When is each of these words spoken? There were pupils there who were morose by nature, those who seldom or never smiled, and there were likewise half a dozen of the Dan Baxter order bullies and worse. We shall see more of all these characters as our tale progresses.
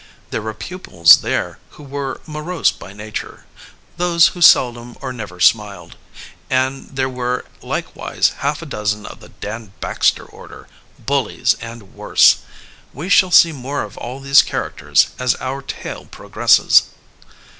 There 0.31 0.41
were 0.41 0.55
pupils 0.55 1.21
there 1.21 1.59
who 1.77 1.83
were 1.83 2.21
morose 2.25 2.71
by 2.71 2.91
nature, 2.91 3.45
those 3.97 4.29
who 4.29 4.41
seldom 4.41 4.97
or 4.99 5.13
never 5.13 5.39
smiled, 5.39 5.95
and 6.49 6.89
there 6.89 7.07
were 7.07 7.45
likewise 7.61 8.29
half 8.39 8.63
a 8.63 8.65
dozen 8.65 9.05
of 9.05 9.19
the 9.19 9.29
Dan 9.29 9.73
Baxter 9.79 10.25
order 10.25 10.67
bullies 10.97 11.53
and 11.61 11.93
worse. 11.93 12.37
We 12.93 13.09
shall 13.09 13.29
see 13.29 13.51
more 13.51 13.83
of 13.83 13.95
all 13.95 14.19
these 14.19 14.41
characters 14.41 15.11
as 15.19 15.35
our 15.35 15.61
tale 15.61 16.05
progresses. 16.05 16.89